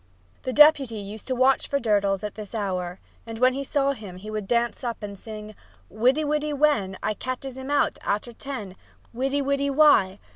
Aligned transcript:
The 0.41 0.51
Deputy 0.51 0.95
used 0.97 1.27
to 1.27 1.35
watch 1.35 1.67
for 1.67 1.79
Durdles 1.79 2.23
after 2.23 2.31
this 2.41 2.55
hour, 2.55 2.99
and 3.27 3.37
when 3.37 3.53
he 3.53 3.63
saw 3.63 3.91
him 3.91 4.17
he 4.17 4.31
would 4.31 4.47
dance 4.47 4.83
up 4.83 5.03
and 5.03 5.15
sing: 5.15 5.53
"Widdy, 5.91 6.23
widdy, 6.25 6.53
wen! 6.53 6.97
I 7.03 7.13
ketches 7.13 7.55
him 7.55 7.69
out 7.69 7.99
arter 8.03 8.33
ten! 8.33 8.75
Widdy, 9.13 9.43
widdy 9.43 9.69
wy! 9.69 10.17